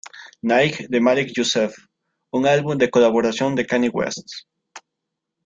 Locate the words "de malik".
0.95-1.29